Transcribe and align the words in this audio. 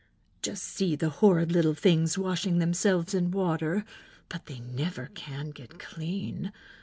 "Just 0.41 0.63
see 0.63 0.95
the 0.95 1.09
horrid 1.09 1.51
little 1.51 1.75
things 1.75 2.17
washing 2.17 2.57
themselves 2.57 3.13
in 3.13 3.29
water, 3.29 3.85
but 4.29 4.47
they 4.47 4.57
never 4.57 5.11
can 5.13 5.51
get 5.51 5.77
clean. 5.77 6.51